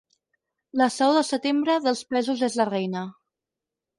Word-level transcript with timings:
La 0.81 0.87
saó 0.93 1.11
de 1.17 1.21
setembre, 1.27 1.75
dels 1.87 2.01
pèsols 2.15 2.41
és 2.47 2.57
la 2.61 2.67
reina. 2.73 3.07